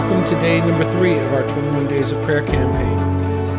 welcome 0.00 0.24
to 0.24 0.40
day 0.40 0.60
number 0.60 0.90
three 0.92 1.18
of 1.18 1.30
our 1.34 1.46
21 1.46 1.86
Days 1.86 2.10
of 2.10 2.24
Prayer 2.24 2.42
campaign. 2.42 2.98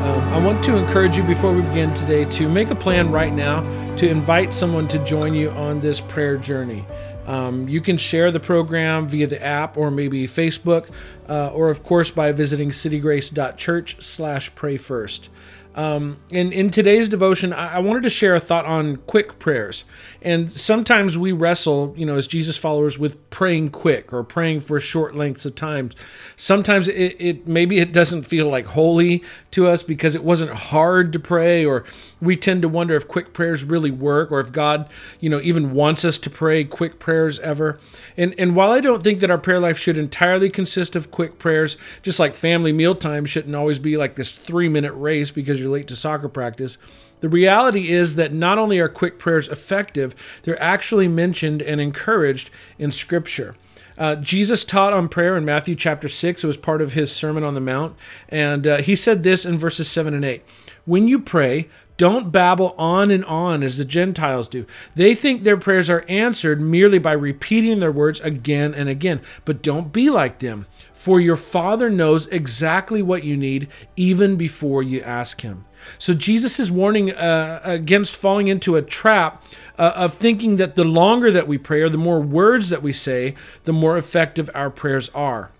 Um, 0.01 0.21
I 0.29 0.39
want 0.43 0.63
to 0.63 0.75
encourage 0.75 1.15
you 1.15 1.21
before 1.21 1.53
we 1.53 1.61
begin 1.61 1.93
today 1.93 2.25
to 2.25 2.49
make 2.49 2.71
a 2.71 2.75
plan 2.75 3.11
right 3.11 3.31
now 3.31 3.61
to 3.97 4.09
invite 4.09 4.51
someone 4.51 4.87
to 4.87 4.97
join 5.05 5.35
you 5.35 5.51
on 5.51 5.81
this 5.81 6.01
prayer 6.01 6.37
journey. 6.37 6.83
Um, 7.27 7.69
you 7.69 7.79
can 7.79 7.95
share 7.95 8.31
the 8.31 8.39
program 8.39 9.07
via 9.07 9.27
the 9.27 9.39
app 9.39 9.77
or 9.77 9.91
maybe 9.91 10.27
Facebook, 10.27 10.89
uh, 11.29 11.49
or 11.49 11.69
of 11.69 11.83
course 11.83 12.09
by 12.09 12.31
visiting 12.31 12.71
citygrace.church 12.71 14.01
slash 14.01 14.55
pray 14.55 14.77
first. 14.77 15.29
Um, 15.73 16.19
in, 16.31 16.51
in 16.51 16.69
today's 16.69 17.07
devotion, 17.07 17.53
I, 17.53 17.75
I 17.75 17.79
wanted 17.79 18.03
to 18.03 18.09
share 18.09 18.35
a 18.35 18.39
thought 18.39 18.65
on 18.65 18.97
quick 18.97 19.39
prayers. 19.39 19.85
And 20.21 20.51
sometimes 20.51 21.17
we 21.17 21.31
wrestle, 21.31 21.93
you 21.97 22.05
know, 22.05 22.15
as 22.15 22.27
Jesus 22.27 22.57
followers 22.57 22.99
with 22.99 23.29
praying 23.29 23.69
quick 23.69 24.11
or 24.11 24.23
praying 24.23 24.59
for 24.59 24.79
short 24.79 25.15
lengths 25.15 25.45
of 25.45 25.55
time. 25.55 25.91
Sometimes 26.35 26.87
it, 26.89 27.15
it 27.19 27.47
maybe 27.47 27.79
it 27.79 27.93
doesn't 27.93 28.23
feel 28.23 28.49
like 28.49 28.65
holy 28.67 29.23
to 29.51 29.67
us 29.67 29.81
because 29.81 30.13
it 30.13 30.23
wasn't 30.23 30.51
hard 30.51 31.13
to 31.13 31.19
pray, 31.19 31.65
or 31.65 31.85
we 32.19 32.35
tend 32.35 32.61
to 32.63 32.67
wonder 32.69 32.95
if 32.95 33.07
quick 33.07 33.33
prayers 33.33 33.63
really 33.63 33.91
work 33.91 34.31
or 34.31 34.41
if 34.41 34.51
God, 34.51 34.89
you 35.19 35.29
know, 35.29 35.39
even 35.41 35.73
wants 35.73 36.03
us 36.03 36.17
to 36.19 36.29
pray 36.29 36.65
quick 36.65 36.99
prayers 36.99 37.39
ever. 37.39 37.79
And 38.17 38.35
and 38.37 38.55
while 38.55 38.71
I 38.71 38.81
don't 38.81 39.03
think 39.03 39.21
that 39.21 39.31
our 39.31 39.37
prayer 39.37 39.59
life 39.59 39.77
should 39.77 39.97
entirely 39.97 40.49
consist 40.49 40.95
of 40.95 41.11
quick 41.11 41.39
prayers, 41.39 41.77
just 42.01 42.19
like 42.19 42.35
family 42.35 42.73
mealtime 42.73 43.25
shouldn't 43.25 43.55
always 43.55 43.79
be 43.79 43.95
like 43.95 44.15
this 44.15 44.31
three 44.31 44.67
minute 44.69 44.93
race 44.93 45.31
because 45.31 45.60
you're 45.61 45.71
late 45.71 45.87
to 45.87 45.95
soccer 45.95 46.29
practice. 46.29 46.77
The 47.21 47.29
reality 47.29 47.89
is 47.89 48.15
that 48.15 48.33
not 48.33 48.57
only 48.57 48.79
are 48.79 48.89
quick 48.89 49.19
prayers 49.19 49.47
effective, 49.47 50.15
they're 50.43 50.61
actually 50.61 51.07
mentioned 51.07 51.61
and 51.61 51.79
encouraged 51.79 52.49
in 52.77 52.91
Scripture. 52.91 53.55
Uh, 53.97 54.15
Jesus 54.15 54.63
taught 54.63 54.93
on 54.93 55.07
prayer 55.07 55.37
in 55.37 55.45
Matthew 55.45 55.75
chapter 55.75 56.07
6. 56.07 56.43
It 56.43 56.47
was 56.47 56.57
part 56.57 56.81
of 56.81 56.93
his 56.93 57.11
Sermon 57.11 57.43
on 57.43 57.53
the 57.53 57.61
Mount. 57.61 57.95
And 58.29 58.65
uh, 58.65 58.77
he 58.77 58.95
said 58.95 59.21
this 59.21 59.45
in 59.45 59.57
verses 59.57 59.87
7 59.89 60.13
and 60.13 60.25
8 60.25 60.43
When 60.85 61.07
you 61.07 61.19
pray, 61.19 61.69
don't 62.01 62.31
babble 62.31 62.73
on 62.79 63.11
and 63.11 63.23
on 63.25 63.61
as 63.61 63.77
the 63.77 63.85
Gentiles 63.85 64.47
do. 64.47 64.65
They 64.95 65.13
think 65.13 65.43
their 65.43 65.55
prayers 65.55 65.87
are 65.87 66.03
answered 66.09 66.59
merely 66.59 66.97
by 66.97 67.11
repeating 67.11 67.79
their 67.79 67.91
words 67.91 68.19
again 68.21 68.73
and 68.73 68.89
again. 68.89 69.21
But 69.45 69.61
don't 69.61 69.93
be 69.93 70.09
like 70.09 70.39
them, 70.39 70.65
for 70.91 71.19
your 71.19 71.37
Father 71.37 71.91
knows 71.91 72.25
exactly 72.29 73.03
what 73.03 73.23
you 73.23 73.37
need 73.37 73.67
even 73.95 74.35
before 74.35 74.81
you 74.81 74.99
ask 75.01 75.41
Him. 75.41 75.65
So 75.99 76.15
Jesus 76.15 76.59
is 76.59 76.71
warning 76.71 77.11
uh, 77.11 77.61
against 77.63 78.15
falling 78.15 78.47
into 78.47 78.75
a 78.75 78.81
trap 78.81 79.43
uh, 79.77 79.93
of 79.95 80.15
thinking 80.15 80.55
that 80.55 80.75
the 80.75 80.83
longer 80.83 81.31
that 81.31 81.47
we 81.47 81.59
pray 81.59 81.83
or 81.83 81.89
the 81.89 81.99
more 81.99 82.19
words 82.19 82.69
that 82.69 82.81
we 82.81 82.93
say, 82.93 83.35
the 83.65 83.73
more 83.73 83.95
effective 83.95 84.49
our 84.55 84.71
prayers 84.71 85.09
are. 85.09 85.51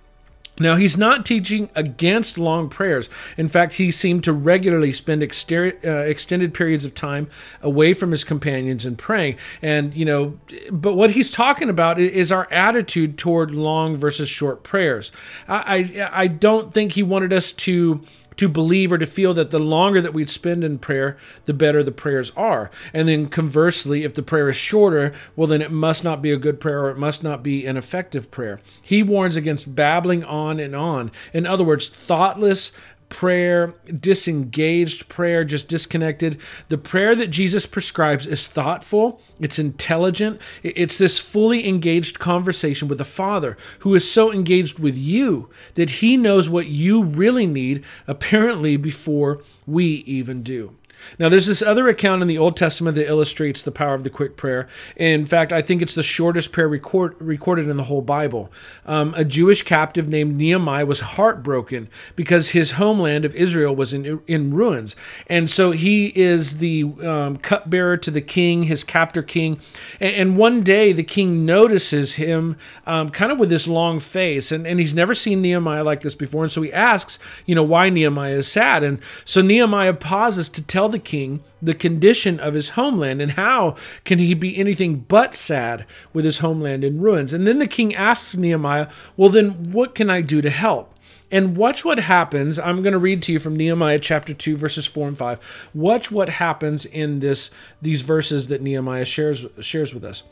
Now, 0.60 0.76
he's 0.76 0.98
not 0.98 1.26
teaching 1.26 1.70
against 1.76 2.38
long 2.38 2.70
prayers. 2.70 3.10
In 3.38 3.48
fact, 3.48 3.76
he 3.76 3.90
seemed 3.90 4.24
to 4.26 4.34
regularly 4.34 4.92
spend 4.94 5.24
exter- 5.24 5.80
uh, 5.84 6.06
extended 6.10 6.54
periods 6.54 6.86
of 6.86 6.94
time 6.94 7.30
away 7.62 7.94
from 7.94 8.12
his 8.12 8.24
companions 8.24 8.86
and 8.86 8.98
praying. 8.98 9.38
And, 9.62 9.96
you 9.96 10.06
know, 10.06 10.40
but 10.72 10.96
what 10.96 11.12
he's 11.12 11.32
talking 11.32 11.70
about 11.70 12.00
is 12.00 12.32
our 12.32 12.52
attitude 12.52 13.18
toward 13.18 13.52
long 13.52 13.96
versus 13.96 14.30
short 14.30 14.62
prayers. 14.62 15.12
I, 15.48 15.92
I, 16.04 16.24
I 16.24 16.28
don't 16.28 16.74
think 16.74 16.94
he 16.94 17.04
wanted 17.04 17.34
us 17.34 17.52
to 17.54 18.04
to 18.38 18.48
believe 18.48 18.92
or 18.92 18.98
to 18.98 19.06
feel 19.06 19.34
that 19.34 19.52
the 19.52 19.60
longer 19.60 20.02
that 20.02 20.14
we 20.14 20.26
spend 20.26 20.64
in 20.64 20.80
prayer, 20.80 21.18
the 21.46 21.54
better 21.54 21.84
the 21.84 21.92
prayers 21.92 22.32
are. 22.36 22.72
And 22.94 23.08
then 23.08 23.28
conversely, 23.28 24.04
if 24.04 24.14
the 24.14 24.24
prayer 24.24 24.50
is 24.50 24.56
shorter, 24.56 25.14
well, 25.36 25.48
then 25.48 25.62
it 25.62 25.72
must 25.72 26.04
not 26.04 26.22
be 26.22 26.32
a 26.32 26.38
good 26.38 26.60
prayer 26.60 26.86
or 26.86 26.90
it 26.90 26.98
must 26.98 27.24
not 27.24 27.44
be 27.44 27.66
an 27.66 27.78
effective 27.78 28.32
prayer. 28.32 28.60
He 28.82 29.04
warns 29.04 29.36
against 29.36 29.76
babbling 29.76 30.24
on 30.24 30.60
and 30.60 30.76
on. 30.76 31.12
In 31.34 31.46
other 31.46 31.64
words, 31.64 31.90
thoughtless, 31.90 32.72
prayer, 33.12 33.76
disengaged 34.00 35.08
prayer, 35.08 35.44
just 35.44 35.68
disconnected. 35.68 36.40
The 36.70 36.78
prayer 36.78 37.14
that 37.16 37.30
Jesus 37.30 37.68
prescribes 37.68 38.26
is 38.26 38.48
thoughtful, 38.48 39.22
it's 39.40 39.60
intelligent, 39.60 40.42
it's 40.64 40.98
this 40.98 41.20
fully 41.20 41.68
engaged 41.68 42.18
conversation 42.18 42.88
with 42.88 42.98
the 42.98 43.06
Father 43.06 43.58
who 43.80 43.94
is 43.94 44.10
so 44.10 44.32
engaged 44.32 44.80
with 44.80 44.98
you 44.98 45.50
that 45.76 45.90
he 45.90 46.18
knows 46.18 46.50
what 46.50 46.68
you 46.68 47.04
really 47.04 47.46
need, 47.46 47.84
apparently, 48.08 48.78
before 48.78 49.42
we 49.68 49.86
even 49.86 50.42
do. 50.42 50.76
Now, 51.20 51.30
there's 51.30 51.48
this 51.48 51.62
other 51.62 51.88
account 51.88 52.22
in 52.22 52.28
the 52.28 52.38
Old 52.38 52.58
Testament 52.58 52.96
that 52.96 53.08
illustrates 53.08 53.62
the 53.62 53.72
power 53.72 53.94
of 53.94 54.04
the 54.04 54.10
quick 54.10 54.38
prayer. 54.38 54.68
In 54.96 55.26
fact, 55.26 55.52
I 55.52 55.62
think 55.62 55.82
it's 55.82 55.96
the 55.96 56.04
shortest 56.04 56.52
prayer 56.52 56.68
record, 56.68 57.16
recorded 57.20 57.68
in 57.68 57.78
the 57.78 57.84
whole 57.84 58.02
Bible. 58.02 58.52
Um, 58.86 59.14
a 59.16 59.26
Jewish 59.26 59.64
captive 59.64 60.08
named 60.08 60.36
Nehemiah 60.38 60.86
was 60.86 61.02
heartbroken 61.02 61.90
because 62.16 62.50
his 62.52 62.72
homeland 62.74 63.26
of 63.26 63.36
Israel 63.36 63.76
was 63.76 63.94
in, 63.94 64.22
in 64.28 64.54
ruins. 64.54 64.96
And 65.28 65.50
so 65.50 65.72
he 65.72 66.08
is 66.16 66.58
the 66.58 66.84
um, 67.04 67.38
cupbearer 67.38 67.98
to 67.98 68.12
the 68.12 68.22
king, 68.22 68.64
his 68.64 68.84
captor 68.84 69.24
king. 69.24 69.60
And, 70.00 70.16
and 70.16 70.38
one 70.38 70.62
day 70.64 70.92
the 70.94 71.04
king 71.04 71.46
notices 71.46 72.16
him 72.16 72.58
um, 72.86 73.10
kind 73.10 73.32
of 73.32 73.40
with 73.40 73.50
this 73.50 73.68
long 73.68 74.00
face, 74.00 74.52
and, 74.52 74.68
and 74.68 74.80
he's 74.80 74.94
never 74.94 75.14
seen 75.14 75.42
Nehemiah 75.42 75.84
like 75.84 76.02
this 76.02 76.16
before. 76.16 76.44
And 76.44 76.52
so 76.52 76.62
he 76.62 76.72
asks, 76.72 77.20
you 77.46 77.56
know, 77.56 77.64
why 77.64 77.90
Nehemiah 77.90 78.36
is 78.36 78.48
sad. 78.48 78.84
And 78.84 79.00
so 79.26 79.42
Nehemiah 79.42 79.94
pauses 79.94 80.50
to 80.50 80.62
tell 80.62 80.90
the 80.92 81.00
king 81.00 81.44
the 81.62 81.74
condition 81.74 82.40
of 82.40 82.54
his 82.54 82.70
homeland 82.70 83.22
and 83.22 83.32
how 83.32 83.76
can 84.04 84.20
he 84.20 84.34
be 84.34 84.58
anything 84.58 85.06
but 85.08 85.36
sad 85.36 85.86
with 86.14 86.26
his 86.26 86.40
homeland 86.40 86.84
in 86.84 87.00
ruins. 87.00 87.34
And 87.34 87.48
then 87.48 87.60
the 87.60 87.68
king 87.68 87.94
asks 87.94 88.36
Nehemiah, 88.36 88.88
Well, 89.16 89.30
then 89.30 89.72
what 89.72 89.96
can 89.96 90.10
I 90.10 90.22
do 90.22 90.42
to 90.42 90.50
help? 90.50 90.94
And 91.32 91.56
watch 91.56 91.86
what 91.86 91.98
happens. 91.98 92.60
I'm 92.60 92.82
going 92.82 92.94
to 92.94 93.00
read 93.00 93.22
to 93.24 93.32
you 93.32 93.40
from 93.40 93.56
Nehemiah 93.56 94.00
chapter 94.00 94.34
2 94.34 94.58
verses 94.58 94.86
4 94.86 95.08
and 95.08 95.18
5. 95.18 95.70
Watch 95.74 96.12
what 96.12 96.30
happens 96.30 96.86
in 96.86 97.20
this 97.20 97.50
these 97.82 98.02
verses 98.02 98.50
that 98.50 98.62
Nehemiah 98.62 99.06
shares 99.06 99.46
shares 99.62 99.94
with 99.94 100.04
us. 100.04 100.24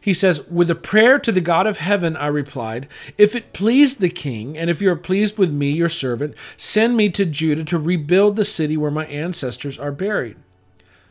He 0.00 0.12
says, 0.12 0.46
With 0.48 0.70
a 0.70 0.74
prayer 0.74 1.18
to 1.20 1.32
the 1.32 1.40
God 1.40 1.66
of 1.66 1.78
heaven, 1.78 2.16
I 2.16 2.26
replied, 2.26 2.88
If 3.16 3.34
it 3.34 3.52
please 3.52 3.96
the 3.96 4.08
king, 4.08 4.58
and 4.58 4.68
if 4.68 4.82
you 4.82 4.90
are 4.90 4.96
pleased 4.96 5.38
with 5.38 5.52
me, 5.52 5.70
your 5.70 5.88
servant, 5.88 6.34
send 6.56 6.96
me 6.96 7.08
to 7.10 7.24
Judah 7.24 7.64
to 7.64 7.78
rebuild 7.78 8.36
the 8.36 8.44
city 8.44 8.76
where 8.76 8.90
my 8.90 9.06
ancestors 9.06 9.78
are 9.78 9.92
buried. 9.92 10.36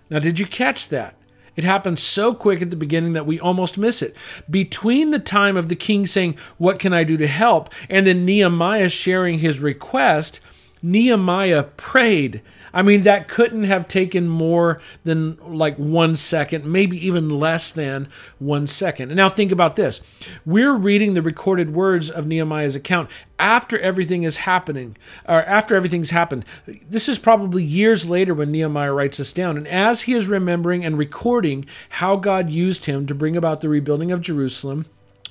Now, 0.09 0.19
did 0.19 0.39
you 0.39 0.45
catch 0.45 0.89
that? 0.89 1.15
It 1.57 1.63
happens 1.65 2.01
so 2.01 2.33
quick 2.33 2.61
at 2.61 2.69
the 2.69 2.77
beginning 2.77 3.13
that 3.13 3.25
we 3.25 3.39
almost 3.39 3.77
miss 3.77 4.01
it. 4.01 4.15
Between 4.49 5.11
the 5.11 5.19
time 5.19 5.57
of 5.57 5.67
the 5.67 5.75
king 5.75 6.05
saying, 6.05 6.37
What 6.57 6.79
can 6.79 6.93
I 6.93 7.03
do 7.03 7.17
to 7.17 7.27
help? 7.27 7.69
and 7.89 8.05
then 8.05 8.25
Nehemiah 8.25 8.89
sharing 8.89 9.39
his 9.39 9.59
request, 9.59 10.39
Nehemiah 10.81 11.63
prayed. 11.63 12.41
I 12.73 12.81
mean, 12.81 13.03
that 13.03 13.27
couldn't 13.27 13.63
have 13.63 13.87
taken 13.87 14.27
more 14.27 14.79
than 15.03 15.37
like 15.37 15.77
one 15.77 16.15
second, 16.15 16.65
maybe 16.65 17.03
even 17.05 17.29
less 17.29 17.71
than 17.71 18.07
one 18.39 18.67
second. 18.67 19.09
And 19.09 19.17
now 19.17 19.29
think 19.29 19.51
about 19.51 19.75
this. 19.75 20.01
We're 20.45 20.75
reading 20.75 21.13
the 21.13 21.21
recorded 21.21 21.73
words 21.73 22.09
of 22.09 22.27
Nehemiah's 22.27 22.75
account 22.75 23.09
after 23.39 23.79
everything 23.79 24.23
is 24.23 24.37
happening, 24.37 24.97
or 25.27 25.43
after 25.43 25.75
everything's 25.75 26.09
happened. 26.09 26.45
This 26.67 27.07
is 27.07 27.19
probably 27.19 27.63
years 27.63 28.09
later 28.09 28.33
when 28.33 28.51
Nehemiah 28.51 28.93
writes 28.93 29.17
this 29.17 29.33
down. 29.33 29.57
And 29.57 29.67
as 29.67 30.03
he 30.03 30.13
is 30.13 30.27
remembering 30.27 30.83
and 30.83 30.97
recording 30.97 31.65
how 31.89 32.15
God 32.15 32.49
used 32.49 32.85
him 32.85 33.07
to 33.07 33.15
bring 33.15 33.35
about 33.35 33.61
the 33.61 33.69
rebuilding 33.69 34.11
of 34.11 34.21
Jerusalem, 34.21 34.85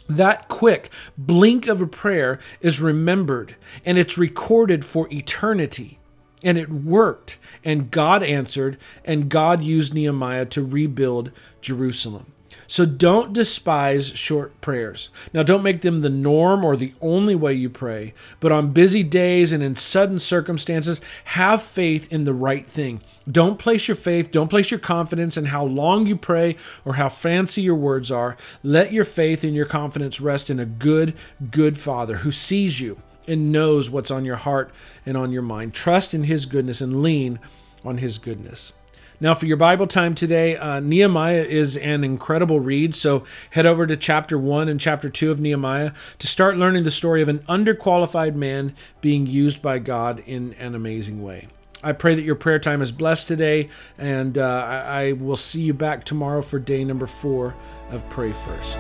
that 0.08 0.48
quick 0.48 0.90
blink 1.16 1.66
of 1.66 1.80
a 1.82 1.86
prayer 1.86 2.38
is 2.60 2.80
remembered 2.80 3.56
and 3.84 3.98
it's 3.98 4.18
recorded 4.18 4.84
for 4.84 5.08
eternity. 5.12 5.98
And 6.44 6.58
it 6.58 6.68
worked, 6.68 7.38
and 7.64 7.90
God 7.90 8.22
answered, 8.22 8.76
and 9.04 9.28
God 9.28 9.64
used 9.64 9.94
Nehemiah 9.94 10.44
to 10.46 10.64
rebuild 10.64 11.32
Jerusalem. 11.60 12.32
So 12.66 12.84
don't 12.84 13.32
despise 13.32 14.08
short 14.08 14.60
prayers. 14.60 15.10
Now, 15.32 15.42
don't 15.42 15.62
make 15.62 15.82
them 15.82 16.00
the 16.00 16.10
norm 16.10 16.64
or 16.64 16.76
the 16.76 16.94
only 17.00 17.34
way 17.34 17.54
you 17.54 17.70
pray, 17.70 18.14
but 18.40 18.52
on 18.52 18.72
busy 18.72 19.02
days 19.02 19.52
and 19.52 19.62
in 19.62 19.74
sudden 19.74 20.18
circumstances, 20.18 21.00
have 21.24 21.62
faith 21.62 22.12
in 22.12 22.24
the 22.24 22.34
right 22.34 22.66
thing. 22.66 23.00
Don't 23.30 23.58
place 23.58 23.88
your 23.88 23.94
faith, 23.94 24.30
don't 24.30 24.48
place 24.48 24.70
your 24.70 24.80
confidence 24.80 25.36
in 25.36 25.46
how 25.46 25.64
long 25.64 26.06
you 26.06 26.16
pray 26.16 26.56
or 26.84 26.94
how 26.94 27.08
fancy 27.08 27.62
your 27.62 27.74
words 27.74 28.10
are. 28.10 28.36
Let 28.62 28.92
your 28.92 29.04
faith 29.04 29.44
and 29.44 29.54
your 29.54 29.66
confidence 29.66 30.20
rest 30.20 30.50
in 30.50 30.58
a 30.58 30.66
good, 30.66 31.14
good 31.50 31.78
Father 31.78 32.18
who 32.18 32.30
sees 32.32 32.80
you 32.80 33.00
and 33.28 33.52
knows 33.52 33.90
what's 33.90 34.10
on 34.10 34.24
your 34.24 34.36
heart 34.36 34.72
and 35.04 35.16
on 35.16 35.32
your 35.32 35.42
mind. 35.42 35.74
Trust 35.74 36.14
in 36.14 36.24
His 36.24 36.46
goodness 36.46 36.80
and 36.80 37.02
lean 37.02 37.38
on 37.84 37.98
His 37.98 38.18
goodness. 38.18 38.72
Now, 39.18 39.32
for 39.32 39.46
your 39.46 39.56
Bible 39.56 39.86
time 39.86 40.14
today, 40.14 40.56
uh, 40.56 40.80
Nehemiah 40.80 41.42
is 41.42 41.76
an 41.78 42.04
incredible 42.04 42.60
read. 42.60 42.94
So 42.94 43.24
head 43.50 43.64
over 43.64 43.86
to 43.86 43.96
chapter 43.96 44.38
1 44.38 44.68
and 44.68 44.78
chapter 44.78 45.08
2 45.08 45.30
of 45.30 45.40
Nehemiah 45.40 45.92
to 46.18 46.26
start 46.26 46.58
learning 46.58 46.84
the 46.84 46.90
story 46.90 47.22
of 47.22 47.28
an 47.28 47.38
underqualified 47.40 48.34
man 48.34 48.74
being 49.00 49.26
used 49.26 49.62
by 49.62 49.78
God 49.78 50.20
in 50.26 50.52
an 50.54 50.74
amazing 50.74 51.22
way. 51.22 51.48
I 51.82 51.92
pray 51.92 52.14
that 52.14 52.22
your 52.22 52.34
prayer 52.34 52.58
time 52.58 52.82
is 52.82 52.92
blessed 52.92 53.28
today, 53.28 53.68
and 53.96 54.36
uh, 54.36 54.42
I, 54.42 54.76
I 54.76 55.12
will 55.12 55.36
see 55.36 55.62
you 55.62 55.74
back 55.74 56.04
tomorrow 56.04 56.42
for 56.42 56.58
day 56.58 56.84
number 56.84 57.06
four 57.06 57.54
of 57.90 58.08
Pray 58.10 58.32
First. 58.32 58.78